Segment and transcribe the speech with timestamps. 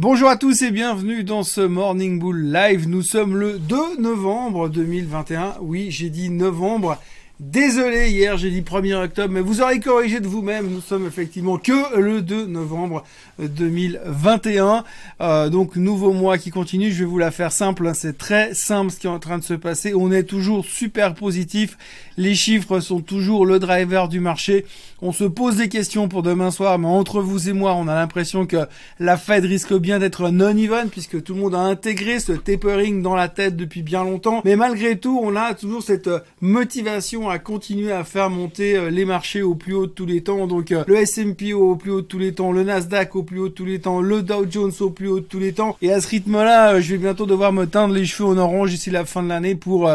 [0.00, 2.88] Bonjour à tous et bienvenue dans ce Morning Bull Live.
[2.88, 5.56] Nous sommes le 2 novembre 2021.
[5.60, 6.98] Oui, j'ai dit novembre.
[7.40, 10.68] Désolé, hier j'ai dit 1er octobre, mais vous aurez corrigé de vous-même.
[10.68, 13.04] Nous sommes effectivement que le 2 novembre
[13.38, 14.82] 2021.
[15.20, 16.90] Euh, donc nouveau mois qui continue.
[16.90, 17.86] Je vais vous la faire simple.
[17.86, 17.94] Hein.
[17.94, 19.94] C'est très simple ce qui est en train de se passer.
[19.94, 21.78] On est toujours super positif.
[22.16, 24.66] Les chiffres sont toujours le driver du marché.
[25.00, 27.94] On se pose des questions pour demain soir, mais entre vous et moi, on a
[27.94, 28.66] l'impression que
[28.98, 33.14] la Fed risque bien d'être non-even puisque tout le monde a intégré ce tapering dans
[33.14, 34.42] la tête depuis bien longtemps.
[34.44, 39.04] Mais malgré tout, on a toujours cette motivation à continuer à faire monter euh, les
[39.04, 40.46] marchés au plus haut de tous les temps.
[40.46, 43.38] Donc euh, le S&P au plus haut de tous les temps, le Nasdaq au plus
[43.38, 45.76] haut de tous les temps, le Dow Jones au plus haut de tous les temps.
[45.82, 48.70] Et à ce rythme-là, euh, je vais bientôt devoir me teindre les cheveux en orange
[48.70, 49.90] d'ici la fin de l'année pour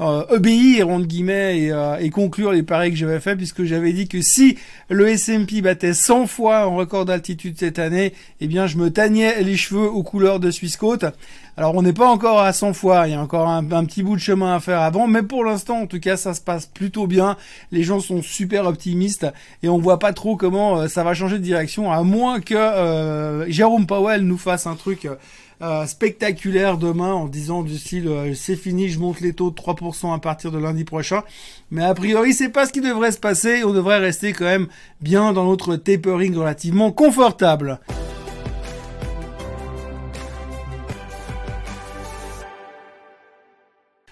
[0.00, 1.70] obéir entre guillemets
[2.00, 4.56] et, conclure les paris que j'avais fait puisque j'avais dit que si
[4.88, 9.42] le S&P battait 100 fois en record d'altitude cette année, eh bien je me teignais
[9.42, 11.04] les cheveux aux couleurs de Swissquote.
[11.58, 14.14] Alors on n'est pas encore à 100 fois, il y a encore un, petit bout
[14.14, 17.08] de chemin à faire avant, mais pour l'instant en tout cas ça se passe plutôt
[17.08, 17.36] bien.
[17.72, 19.26] Les gens sont super optimistes
[19.64, 22.54] et on voit pas trop comment euh, ça va changer de direction, à moins que
[22.54, 25.08] euh, Jérôme Powell nous fasse un truc
[25.60, 30.14] euh, spectaculaire demain en disant du style c'est fini, je monte les taux de 3%
[30.14, 31.24] à partir de lundi prochain.
[31.72, 34.68] Mais a priori c'est pas ce qui devrait se passer, on devrait rester quand même
[35.00, 37.80] bien dans notre tapering relativement confortable.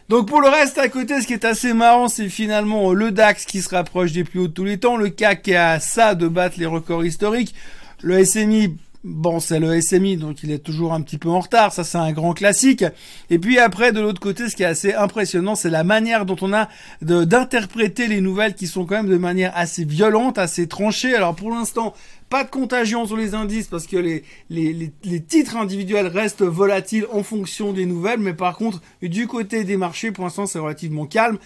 [0.08, 3.44] Donc pour le reste à côté, ce qui est assez marrant, c'est finalement le DAX
[3.44, 6.14] qui se rapproche des plus hauts de tous les temps, le CAC qui à ça
[6.14, 7.54] de battre les records historiques,
[8.02, 8.76] le SMI
[9.08, 11.72] Bon, c'est le SMI, donc il est toujours un petit peu en retard.
[11.72, 12.84] Ça, c'est un grand classique.
[13.30, 16.34] Et puis après, de l'autre côté, ce qui est assez impressionnant, c'est la manière dont
[16.40, 16.68] on a
[17.02, 21.14] d'interpréter les nouvelles qui sont quand même de manière assez violente, assez tranchée.
[21.14, 21.94] Alors pour l'instant,
[22.30, 27.22] pas de contagion sur les indices parce que les, les, titres individuels restent volatiles en
[27.22, 28.18] fonction des nouvelles.
[28.18, 31.38] Mais par contre, du côté des marchés, pour l'instant, c'est relativement calme.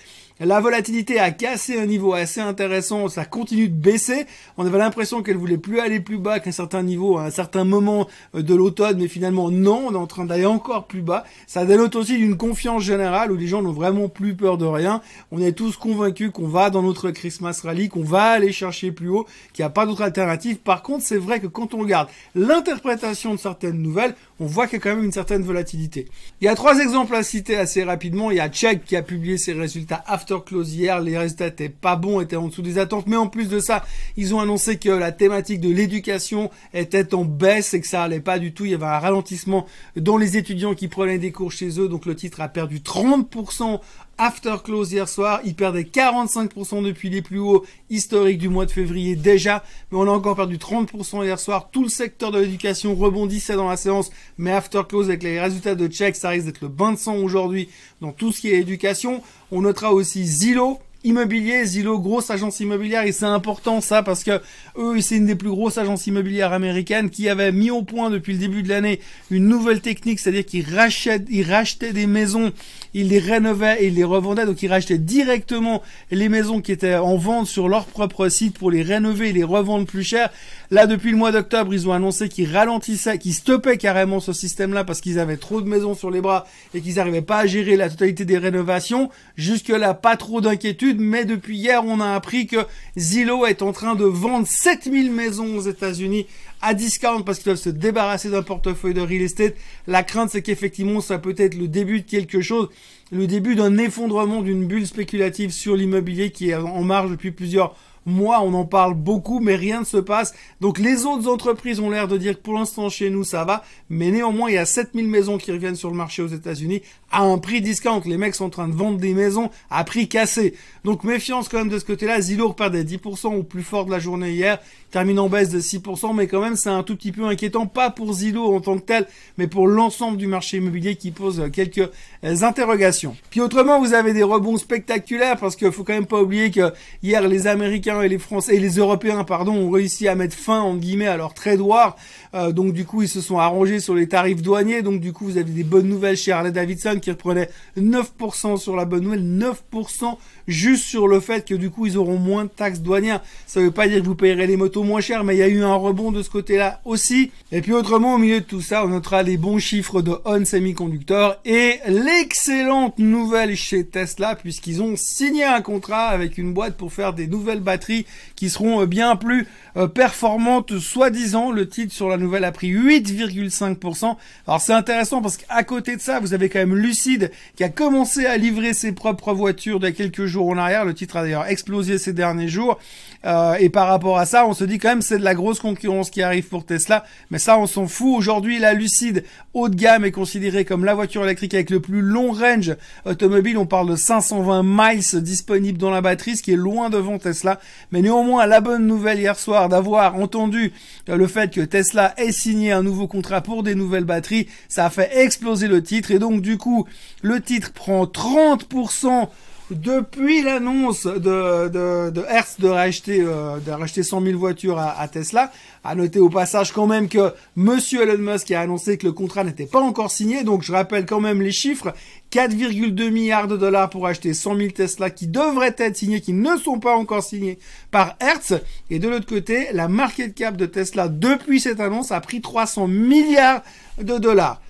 [0.43, 4.25] La volatilité a cassé un niveau assez intéressant, ça continue de baisser.
[4.57, 7.65] On avait l'impression qu'elle voulait plus aller plus bas qu'un certain niveau, à un certain
[7.65, 11.25] moment euh, de l'automne, mais finalement non, on est en train d'aller encore plus bas.
[11.47, 15.03] Ça dénote aussi d'une confiance générale où les gens n'ont vraiment plus peur de rien.
[15.31, 19.11] On est tous convaincus qu'on va dans notre Christmas Rally, qu'on va aller chercher plus
[19.11, 20.57] haut, qu'il n'y a pas d'autre alternative.
[20.57, 24.79] Par contre, c'est vrai que quand on regarde l'interprétation de certaines nouvelles, on voit qu'il
[24.79, 26.09] y a quand même une certaine volatilité.
[26.41, 28.31] Il y a trois exemples à citer assez rapidement.
[28.31, 30.99] Il y a Check qui a publié ses résultats after close hier.
[31.01, 33.07] Les résultats étaient pas bons, étaient en dessous des attentes.
[33.07, 33.85] Mais en plus de ça,
[34.17, 38.21] ils ont annoncé que la thématique de l'éducation était en baisse et que ça allait
[38.21, 38.65] pas du tout.
[38.65, 41.89] Il y avait un ralentissement dans les étudiants qui prenaient des cours chez eux.
[41.89, 43.81] Donc le titre a perdu 30%
[44.21, 45.41] after close hier soir.
[45.45, 49.65] Il perdait 45% depuis les plus hauts historiques du mois de février déjà.
[49.91, 51.71] Mais on a encore perdu 30% hier soir.
[51.73, 54.11] Tout le secteur de l'éducation rebondissait dans la séance.
[54.37, 57.17] Mais after close avec les résultats de check, ça risque d'être le bain de sang
[57.17, 57.71] aujourd'hui
[58.03, 59.23] dans tout ce qui est éducation.
[59.51, 64.41] On notera aussi Zillow immobilier, Zillow, grosse agence immobilière, et c'est important ça parce que
[64.77, 68.35] eux, c'est une des plus grosses agences immobilières américaines qui avait mis au point depuis
[68.35, 69.01] le début de l'année
[69.31, 72.53] une nouvelle technique, c'est-à-dire qu'ils rachetaient, ils rachetaient des maisons,
[72.93, 76.97] ils les rénovaient et ils les revendaient, donc ils rachetaient directement les maisons qui étaient
[76.97, 80.31] en vente sur leur propre site pour les rénover et les revendre plus cher.
[80.71, 84.85] Là, depuis le mois d'octobre, ils ont annoncé qu'ils ralentissaient, qu'ils stoppaient carrément ce système-là
[84.85, 87.77] parce qu'ils avaient trop de maisons sur les bras et qu'ils n'arrivaient pas à gérer
[87.77, 89.11] la totalité des rénovations.
[89.37, 92.57] Jusque-là, pas trop d'inquiétude mais depuis hier, on a appris que
[92.97, 96.27] Zillow est en train de vendre 7000 maisons aux États-Unis
[96.63, 99.55] à discount parce qu'ils doivent se débarrasser d'un portefeuille de real estate.
[99.87, 102.69] La crainte, c'est qu'effectivement, ça peut être le début de quelque chose,
[103.13, 107.77] le début d'un effondrement d'une bulle spéculative sur l'immobilier qui est en marge depuis plusieurs
[108.07, 110.35] moi, on en parle beaucoup, mais rien ne se passe.
[110.61, 113.63] Donc les autres entreprises ont l'air de dire que pour l'instant chez nous ça va,
[113.89, 117.23] mais néanmoins il y a 7000 maisons qui reviennent sur le marché aux États-Unis à
[117.23, 118.03] un prix discount.
[118.07, 120.55] Les mecs sont en train de vendre des maisons à prix cassé.
[120.85, 122.21] Donc méfiance quand même de ce côté-là.
[122.21, 124.59] Zillow perdait 10% au plus fort de la journée hier,
[124.91, 127.91] termine en baisse de 6%, mais quand même c'est un tout petit peu inquiétant, pas
[127.91, 129.07] pour Zillow en tant que tel,
[129.37, 131.91] mais pour l'ensemble du marché immobilier qui pose quelques
[132.25, 133.17] euh, interrogations.
[133.31, 136.73] Puis autrement, vous avez des rebonds spectaculaires parce qu'il faut quand même pas oublier que
[137.03, 140.61] hier les Américains et les Français et les Européens, pardon, ont réussi à mettre fin
[140.61, 141.97] en guillemets à leur trade war.
[142.35, 144.83] Euh, donc du coup, ils se sont arrangés sur les tarifs douaniers.
[144.83, 148.77] Donc du coup, vous avez des bonnes nouvelles chez Harley Davidson qui reprenait 9% sur
[148.77, 150.17] la bonne nouvelle, 9%
[150.51, 153.23] juste sur le fait que du coup, ils auront moins de taxes douanières.
[153.47, 155.49] Ça veut pas dire que vous payerez les motos moins cher, mais il y a
[155.49, 157.33] eu un rebond de ce côté-là aussi.
[157.51, 160.45] Et puis autrement, au milieu de tout ça, on notera les bons chiffres de On
[160.45, 166.93] Semiconductor et l'excellente nouvelle chez Tesla puisqu'ils ont signé un contrat avec une boîte pour
[166.93, 169.47] faire des nouvelles batteries batteries qui seront bien plus
[169.95, 171.53] performantes, soi-disant.
[171.53, 174.17] Le titre sur la nouvelle a pris 8,5%.
[174.47, 177.69] Alors c'est intéressant parce qu'à côté de ça, vous avez quand même Lucide qui a
[177.69, 180.85] commencé à livrer ses propres voitures il y a quelques jours en arrière.
[180.85, 182.79] Le titre a d'ailleurs explosé ces derniers jours.
[183.27, 185.61] Euh, et par rapport à ça, on se dit quand même c'est de la grosse
[185.61, 187.05] concurrence qui arrive pour Tesla.
[187.31, 188.17] Mais ça, on s'en fout.
[188.17, 192.01] Aujourd'hui, la Lucide haut de gamme est considérée comme la voiture électrique avec le plus
[192.01, 193.59] long range automobile.
[193.59, 197.61] On parle de 520 miles disponibles dans la batterie, ce qui est loin devant Tesla.
[197.93, 200.73] Mais néanmoins, la bonne nouvelle hier soir d'avoir entendu
[201.07, 204.91] le fait que Tesla ait signé un nouveau contrat pour des nouvelles batteries, ça a
[204.91, 206.11] fait exploser le titre.
[206.11, 206.87] Et donc, du coup,
[207.23, 209.29] le titre prend 30%
[209.71, 215.07] depuis l'annonce de, de, de, Hertz de racheter, euh, de racheter 100 000 voitures à,
[215.09, 215.53] Tesla,
[215.85, 219.45] à noter au passage quand même que Monsieur Elon Musk a annoncé que le contrat
[219.45, 221.95] n'était pas encore signé, donc je rappelle quand même les chiffres,
[222.33, 226.57] 4,2 milliards de dollars pour acheter 100 000 Tesla qui devraient être signés, qui ne
[226.57, 227.59] sont pas encore signés
[227.91, 228.55] par Hertz,
[228.91, 232.89] et de l'autre côté, la market cap de Tesla depuis cette annonce a pris 300
[232.89, 233.63] milliards
[234.01, 234.61] de dollars.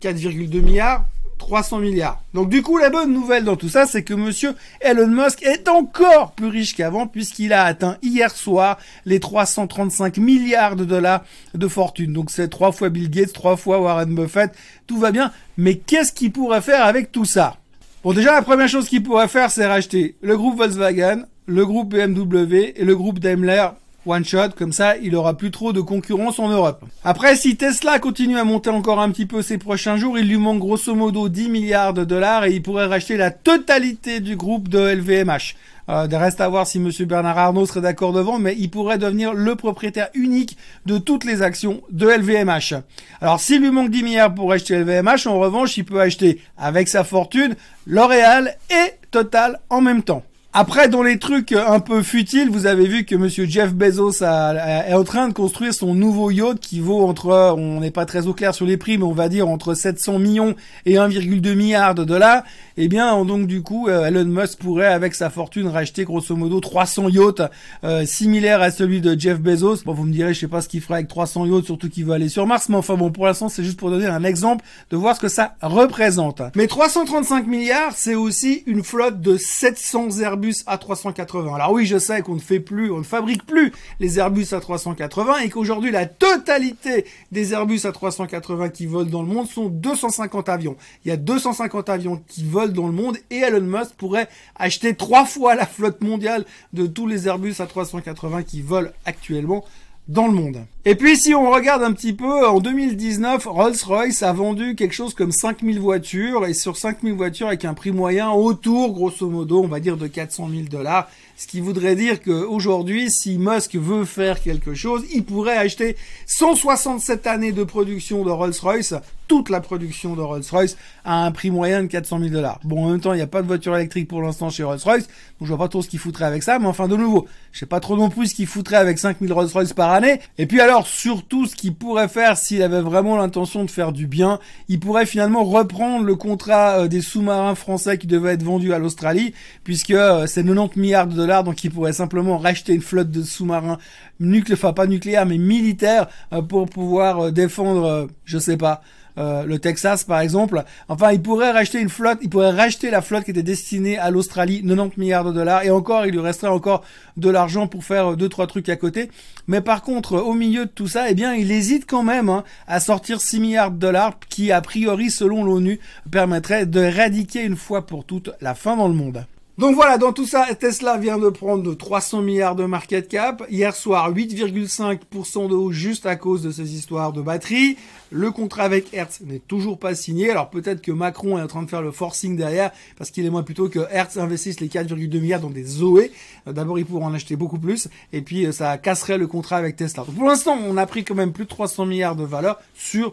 [0.00, 1.04] 4,2 milliards,
[1.38, 2.22] 300 milliards.
[2.34, 5.68] Donc du coup, la bonne nouvelle dans tout ça, c'est que monsieur Elon Musk est
[5.68, 11.24] encore plus riche qu'avant puisqu'il a atteint hier soir les 335 milliards de dollars
[11.54, 12.12] de fortune.
[12.12, 14.52] Donc c'est trois fois Bill Gates, trois fois Warren Buffett,
[14.86, 15.32] tout va bien.
[15.56, 17.56] Mais qu'est-ce qu'il pourrait faire avec tout ça?
[18.04, 21.88] Bon déjà, la première chose qu'il pourrait faire, c'est racheter le groupe Volkswagen, le groupe
[21.88, 23.68] BMW et le groupe Daimler
[24.08, 26.84] one shot, comme ça il aura plus trop de concurrence en Europe.
[27.04, 30.38] Après, si Tesla continue à monter encore un petit peu ces prochains jours, il lui
[30.38, 34.68] manque grosso modo 10 milliards de dollars et il pourrait racheter la totalité du groupe
[34.68, 35.54] de LVMH.
[35.88, 39.32] Euh, reste à voir si Monsieur Bernard Arnault serait d'accord devant, mais il pourrait devenir
[39.32, 42.74] le propriétaire unique de toutes les actions de LVMH.
[43.20, 46.88] Alors s'il lui manque 10 milliards pour acheter LVMH, en revanche, il peut acheter avec
[46.88, 47.56] sa fortune
[47.86, 50.22] L'Oréal et Total en même temps.
[50.60, 54.92] Après, dans les trucs un peu futiles, vous avez vu que Monsieur Jeff Bezos est
[54.92, 58.34] en train de construire son nouveau yacht qui vaut entre, on n'est pas très au
[58.34, 62.02] clair sur les prix, mais on va dire entre 700 millions et 1,2 milliard de
[62.02, 62.42] dollars.
[62.76, 66.58] Eh bien, donc du coup, euh, Elon Musk pourrait, avec sa fortune, racheter grosso modo
[66.58, 67.42] 300 yachts
[67.84, 69.84] euh, similaires à celui de Jeff Bezos.
[69.84, 72.04] Bon, vous me direz, je sais pas ce qu'il fera avec 300 yachts, surtout qu'il
[72.04, 74.64] veut aller sur Mars, mais enfin bon, pour l'instant, c'est juste pour donner un exemple
[74.90, 76.42] de voir ce que ça représente.
[76.56, 81.54] Mais 335 milliards, c'est aussi une flotte de 700 Airbus A380.
[81.54, 85.44] Alors oui, je sais qu'on ne fait plus, on ne fabrique plus les Airbus A380
[85.44, 90.76] et qu'aujourd'hui, la totalité des Airbus A380 qui volent dans le monde sont 250 avions.
[91.04, 94.94] Il y a 250 avions qui volent dans le monde et Elon Musk pourrait acheter
[94.94, 99.64] trois fois la flotte mondiale de tous les Airbus A380 qui volent actuellement
[100.08, 100.64] dans le monde.
[100.90, 105.12] Et puis si on regarde un petit peu, en 2019, Rolls-Royce a vendu quelque chose
[105.12, 109.68] comme 5000 voitures, et sur 5000 voitures avec un prix moyen autour, grosso modo, on
[109.68, 111.06] va dire de 400 000 dollars.
[111.36, 115.94] Ce qui voudrait dire qu'aujourd'hui, si Musk veut faire quelque chose, il pourrait acheter
[116.26, 118.94] 167 années de production de Rolls-Royce,
[119.28, 122.58] toute la production de Rolls-Royce, à un prix moyen de 400 000 dollars.
[122.64, 125.06] Bon, en même temps, il n'y a pas de voiture électrique pour l'instant chez Rolls-Royce,
[125.06, 127.60] donc je vois pas trop ce qu'il foutrait avec ça, mais enfin, de nouveau, je
[127.60, 130.20] sais pas trop non plus ce qu'il foutrait avec 5000 Rolls-Royce par année.
[130.38, 134.06] Et puis alors, surtout, ce qu'il pourrait faire, s'il avait vraiment l'intention de faire du
[134.06, 134.38] bien,
[134.68, 138.78] il pourrait finalement reprendre le contrat euh, des sous-marins français qui devaient être vendus à
[138.78, 139.34] l'Australie,
[139.64, 143.22] puisque euh, c'est 90 milliards de dollars donc il pourrait simplement racheter une flotte de
[143.22, 143.78] sous-marins
[144.20, 148.82] nucléaires, enfin pas nucléaires, mais militaires, euh, pour pouvoir défendre, je sais pas,
[149.18, 150.62] le Texas par exemple.
[150.88, 154.10] Enfin, il pourrait racheter une flotte, il pourrait racheter la flotte qui était destinée à
[154.10, 156.84] l'Australie, 90 milliards de dollars, et encore, il lui resterait encore
[157.16, 159.10] de l'argent pour faire deux trois trucs à côté.
[159.46, 162.44] Mais par contre, au milieu de tout ça, eh bien, il hésite quand même hein,
[162.66, 167.56] à sortir 6 milliards de dollars, qui a priori, selon l'ONU, permettrait de éradiquer une
[167.56, 169.24] fois pour toutes la faim dans le monde.
[169.58, 173.44] Donc voilà, dans tout ça, Tesla vient de prendre 300 milliards de market cap.
[173.50, 177.76] Hier soir, 8,5% de hausse juste à cause de ces histoires de batterie.
[178.12, 180.30] Le contrat avec Hertz n'est toujours pas signé.
[180.30, 183.44] Alors peut-être que Macron est en train de faire le forcing derrière parce qu'il aimerait
[183.44, 186.12] plutôt que Hertz investisse les 4,2 milliards dans des Zoé.
[186.46, 189.56] Euh, d'abord, il pourrait en acheter beaucoup plus et puis euh, ça casserait le contrat
[189.56, 190.04] avec Tesla.
[190.04, 193.12] Pour l'instant, on a pris quand même plus de 300 milliards de valeur sur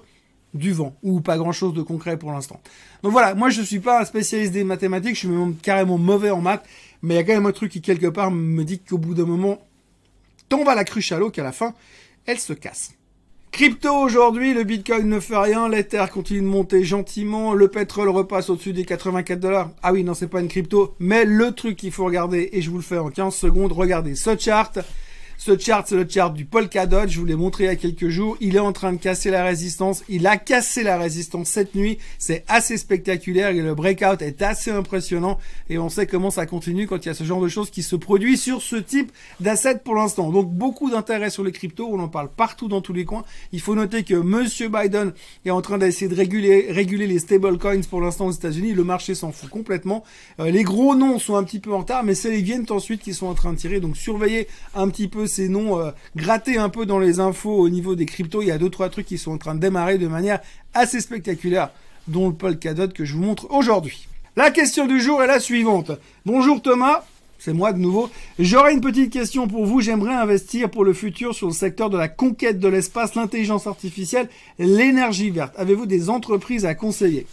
[0.56, 2.60] du vent ou pas grand chose de concret pour l'instant.
[3.04, 6.32] Donc voilà, moi je suis pas un spécialiste des mathématiques, je suis même carrément mauvais
[6.32, 6.66] en maths,
[7.02, 9.14] mais il y a quand même un truc qui quelque part me dit qu'au bout
[9.14, 9.60] d'un moment,
[10.50, 11.74] tombe à la cruche à l'eau qu'à la fin,
[12.26, 12.94] elle se casse.
[13.52, 18.50] Crypto aujourd'hui, le Bitcoin ne fait rien, l'Ether continue de monter gentiment, le pétrole repasse
[18.50, 19.72] au-dessus des 84 dollars.
[19.82, 22.70] Ah oui, non, c'est pas une crypto, mais le truc qu'il faut regarder, et je
[22.70, 24.78] vous le fais en 15 secondes, regardez ce chart.
[25.38, 27.08] Ce chart, c'est le chart du Polkadot.
[27.08, 28.38] Je vous l'ai montré il y a quelques jours.
[28.40, 30.04] Il est en train de casser la résistance.
[30.08, 31.98] Il a cassé la résistance cette nuit.
[32.18, 35.38] C'est assez spectaculaire et le breakout est assez impressionnant.
[35.70, 37.84] Et on sait comment ça continue quand il y a ce genre de choses qui
[37.84, 40.32] se produit sur ce type d'asset pour l'instant.
[40.32, 41.88] Donc beaucoup d'intérêt sur les cryptos.
[41.92, 43.26] On en parle partout dans tous les coins.
[43.52, 45.14] Il faut noter que Monsieur Biden
[45.46, 48.74] est en train d'essayer de réguler, réguler les stablecoins pour l'instant aux États-Unis.
[48.74, 50.04] Le marché s'en fout complètement.
[50.40, 53.02] Euh, les gros noms sont un petit peu en retard, mais c'est les viennent ensuite
[53.02, 53.80] qui sont en train de tirer.
[53.80, 57.70] Donc surveillez un petit peu ces noms, euh, grattez un peu dans les infos au
[57.70, 58.42] niveau des cryptos.
[58.42, 60.40] Il y a deux trois trucs qui sont en train de démarrer de manière
[60.74, 61.70] assez spectaculaire,
[62.08, 64.08] dont le Polkadot que je vous montre aujourd'hui.
[64.36, 65.92] La question du jour est la suivante.
[66.26, 67.04] Bonjour Thomas.
[67.38, 68.10] C'est moi de nouveau.
[68.40, 69.80] J'aurais une petite question pour vous.
[69.80, 74.30] J'aimerais investir pour le futur sur le secteur de la conquête de l'espace, l'intelligence artificielle,
[74.58, 75.54] l'énergie verte.
[75.58, 77.28] Avez-vous des entreprises à conseiller?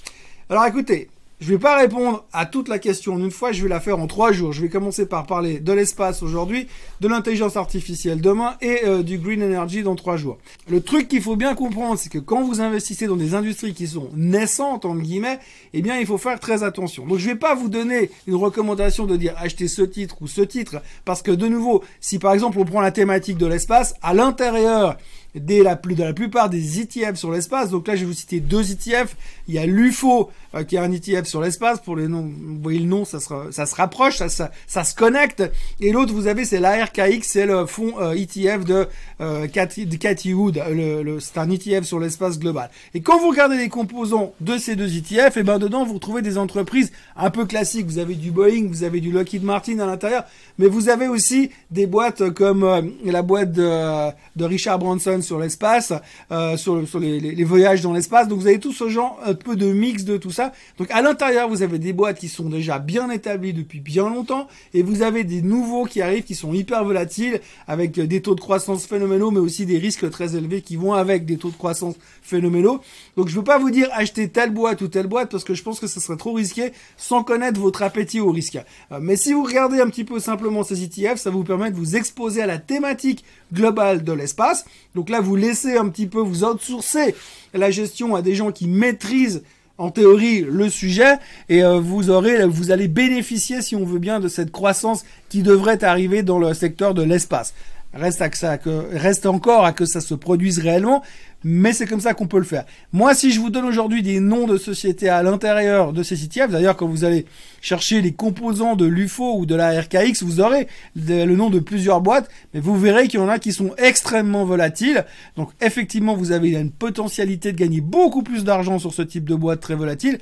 [0.51, 1.09] Alors écoutez,
[1.43, 3.99] je vais pas répondre à toute la question en une fois, je vais la faire
[3.99, 4.53] en trois jours.
[4.53, 6.69] Je vais commencer par parler de l'espace aujourd'hui,
[7.01, 10.39] de l'intelligence artificielle demain et euh, du green energy dans trois jours.
[10.69, 13.89] Le truc qu'il faut bien comprendre, c'est que quand vous investissez dans des industries qui
[13.89, 15.41] sont naissantes, entre guillemets,
[15.73, 17.07] eh bien, il faut faire très attention.
[17.07, 20.43] Donc, je vais pas vous donner une recommandation de dire acheter ce titre ou ce
[20.43, 24.15] titre, parce que de nouveau, si par exemple on prend la thématique de l'espace, à
[24.15, 24.97] l'intérieur,
[25.35, 27.71] dès la, de la plupart des ETF sur l'espace.
[27.71, 29.17] Donc là, je vais vous citer deux ETF.
[29.49, 31.81] Il y a l'UFO, euh, qui est un ETF sur l'espace.
[31.81, 34.85] Pour les noms, vous voyez le nom, ça se, ça se rapproche, ça, ça, ça
[34.85, 35.43] se connecte.
[35.81, 38.89] Et l'autre, vous avez, c'est l'ARKX, c'est le fonds euh, ETF de,
[39.21, 40.63] euh, Cathy, Wood.
[40.71, 42.71] Le, le, c'est un ETF sur l'espace global.
[42.95, 45.95] Et quand vous regardez les composants de ces deux ETF, et eh ben dedans, vous
[45.95, 47.87] retrouvez des entreprises un peu classiques.
[47.87, 50.25] Vous avez du Boeing, vous avez du Lockheed Martin à l'intérieur,
[50.59, 55.39] mais vous avez aussi des boîtes comme euh, la boîte de, de Richard Branson sur
[55.39, 55.93] l'espace,
[56.31, 58.29] euh, sur, les, voyages dans l'espace.
[58.29, 60.53] Donc vous avez tout ce genre un peu de mix de tout ça.
[60.79, 64.49] Donc à l'intérieur, vous avez des boîtes qui sont déjà bien établies depuis bien longtemps
[64.75, 68.41] et vous avez des nouveaux qui arrivent qui sont hyper volatiles avec des taux de
[68.41, 71.95] croissance phénoménaux mais aussi des risques très élevés qui vont avec des taux de croissance
[72.23, 72.81] phénoménaux.
[73.17, 75.63] Donc je veux pas vous dire acheter telle boîte ou telle boîte parce que je
[75.63, 78.59] pense que ce serait trop risqué sans connaître votre appétit au risque.
[78.91, 81.77] Euh, mais si vous regardez un petit peu simplement ces ETF, ça vous permet de
[81.77, 84.65] vous exposer à la thématique globale de l'espace.
[84.95, 87.15] Donc là, vous laissez un petit peu, vous outsourcer
[87.55, 89.43] la gestion à des gens qui maîtrisent
[89.79, 91.17] en théorie le sujet
[91.49, 95.43] et euh, vous aurez vous allez bénéficier si on veut bien de cette croissance qui
[95.43, 97.55] devrait arriver dans le secteur de l'espace.
[97.95, 98.59] Reste, à que ça,
[98.93, 101.03] reste encore à que ça se produise réellement,
[101.45, 102.65] mais c'est comme ça qu'on peut le faire.
[102.93, 106.51] Moi, si je vous donne aujourd'hui des noms de sociétés à l'intérieur de ces ETF,
[106.51, 107.27] d'ailleurs, quand vous allez
[107.61, 112.01] chercher les composants de l'UFO ou de la RKX, vous aurez le nom de plusieurs
[112.01, 115.05] boîtes, mais vous verrez qu'il y en a qui sont extrêmement volatiles.
[115.37, 119.35] Donc, effectivement, vous avez une potentialité de gagner beaucoup plus d'argent sur ce type de
[119.35, 120.19] boîte très volatile,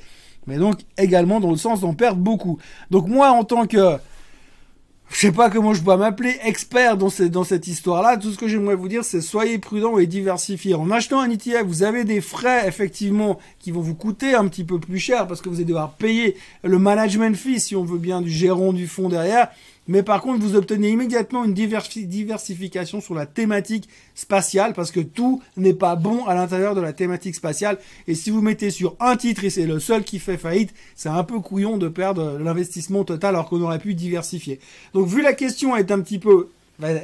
[0.47, 2.57] mais donc également dans le sens d'en perdre beaucoup.
[2.89, 3.97] Donc, moi, en tant que
[5.11, 8.17] je sais pas comment je dois m'appeler expert dans, cette histoire-là.
[8.17, 10.73] Tout ce que j'aimerais vous dire, c'est soyez prudent et diversifiez.
[10.73, 14.63] En achetant un ETF, vous avez des frais, effectivement, qui vont vous coûter un petit
[14.63, 17.97] peu plus cher parce que vous allez devoir payer le management fee, si on veut
[17.97, 19.49] bien, du gérant du fonds derrière.
[19.91, 25.43] Mais par contre, vous obtenez immédiatement une diversification sur la thématique spatiale parce que tout
[25.57, 27.77] n'est pas bon à l'intérieur de la thématique spatiale.
[28.07, 31.09] Et si vous mettez sur un titre et c'est le seul qui fait faillite, c'est
[31.09, 34.61] un peu couillon de perdre l'investissement total alors qu'on aurait pu diversifier.
[34.93, 36.47] Donc vu la question est un petit peu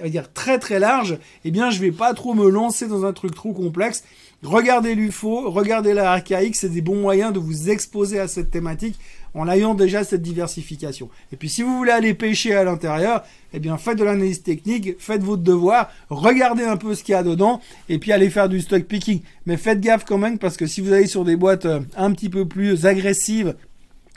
[0.09, 3.35] dire très très large, eh bien je vais pas trop me lancer dans un truc
[3.35, 4.03] trop complexe.
[4.43, 8.95] Regardez l'UFO, regardez la archaïque, c'est des bons moyens de vous exposer à cette thématique
[9.33, 11.09] en ayant déjà cette diversification.
[11.31, 14.95] Et puis si vous voulez aller pêcher à l'intérieur, eh bien faites de l'analyse technique,
[14.99, 18.49] faites votre devoir, regardez un peu ce qu'il y a dedans, et puis allez faire
[18.49, 19.21] du stock picking.
[19.45, 22.11] Mais faites gaffe quand même, parce que si vous allez sur des boîtes euh, un
[22.11, 23.55] petit peu plus agressives,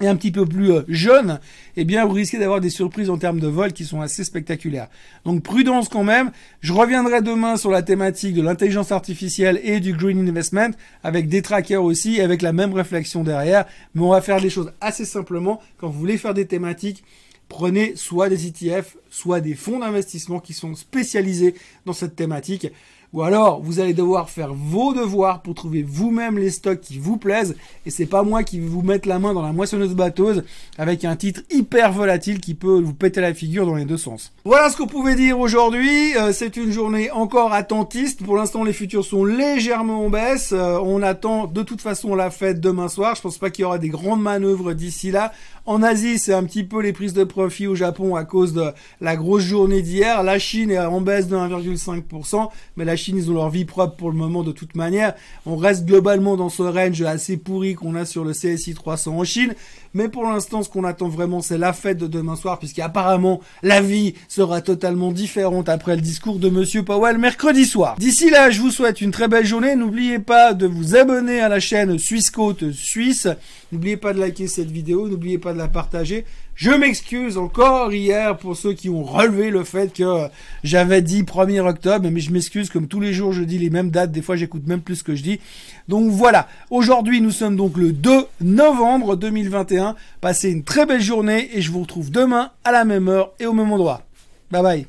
[0.01, 1.41] et un petit peu plus euh, jeune,
[1.77, 4.89] eh bien vous risquez d'avoir des surprises en termes de vol qui sont assez spectaculaires.
[5.25, 6.31] Donc prudence quand même.
[6.61, 10.71] Je reviendrai demain sur la thématique de l'intelligence artificielle et du green investment
[11.03, 13.67] avec des trackers aussi, avec la même réflexion derrière.
[13.95, 15.61] Mais on va faire des choses assez simplement.
[15.79, 17.05] Quand vous voulez faire des thématiques,
[17.49, 21.55] prenez soit des ETF, soit des fonds d'investissement qui sont spécialisés
[21.85, 22.69] dans cette thématique.
[23.13, 27.17] Ou alors, vous allez devoir faire vos devoirs pour trouver vous-même les stocks qui vous
[27.17, 27.57] plaisent.
[27.85, 30.45] Et c'est pas moi qui vais vous mettre la main dans la moissonneuse batteuse
[30.79, 34.33] avec un titre hyper volatile qui peut vous péter la figure dans les deux sens.
[34.45, 36.17] Voilà ce qu'on pouvait dire aujourd'hui.
[36.17, 38.23] Euh, c'est une journée encore attentiste.
[38.25, 40.53] Pour l'instant, les futurs sont légèrement en baisse.
[40.53, 43.17] Euh, on attend de toute façon la fête demain soir.
[43.17, 45.33] Je pense pas qu'il y aura des grandes manœuvres d'ici là.
[45.67, 48.73] En Asie, c'est un petit peu les prises de profit au Japon à cause de
[49.01, 50.23] la grosse journée d'hier.
[50.23, 54.11] La Chine est en baisse de 1,5%, mais la ils ont leur vie propre pour
[54.11, 55.15] le moment de toute manière.
[55.47, 59.25] On reste globalement dans ce range assez pourri qu'on a sur le CSI 300 en
[59.25, 59.55] Chine.
[59.93, 63.81] Mais pour l'instant, ce qu'on attend vraiment, c'est la fête de demain soir, puisqu'apparemment, la
[63.81, 67.97] vie sera totalement différente après le discours de Monsieur Powell mercredi soir.
[67.99, 69.75] D'ici là, je vous souhaite une très belle journée.
[69.75, 73.27] N'oubliez pas de vous abonner à la chaîne Suisse Côte Suisse.
[73.73, 75.09] N'oubliez pas de liker cette vidéo.
[75.09, 76.25] N'oubliez pas de la partager.
[76.55, 80.29] Je m'excuse encore hier pour ceux qui ont relevé le fait que
[80.63, 83.91] j'avais dit 1er octobre, mais je m'excuse comme tous les jours je dis les mêmes
[83.91, 85.41] dates, des fois j'écoute même plus ce que je dis.
[85.89, 89.97] Donc voilà, aujourd'hui nous sommes donc le 2 novembre 2021.
[90.21, 93.47] Passez une très belle journée et je vous retrouve demain à la même heure et
[93.47, 94.03] au même endroit.
[94.51, 94.87] Bye bye.